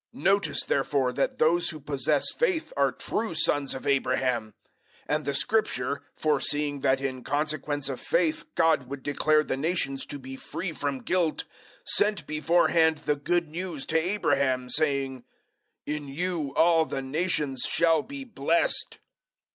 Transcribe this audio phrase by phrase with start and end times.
[0.15, 4.55] 003:007 Notice therefore that those who possess faith are true sons of Abraham.
[5.07, 10.07] 003:008 And the Scripture, foreseeing that in consequence of faith God would declare the nations
[10.07, 11.43] to be free from guilt,
[11.85, 15.23] sent beforehand the Good News to Abraham, saying,
[15.85, 18.97] "In you all the nations shall be blessed."